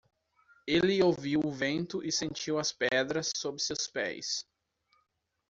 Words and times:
Ele 0.67 1.03
ouviu 1.03 1.41
o 1.45 1.51
vento 1.51 2.03
e 2.03 2.11
sentiu 2.11 2.57
as 2.57 2.71
pedras 2.71 3.29
sob 3.37 3.61
seus 3.61 3.87
pés. 3.87 4.47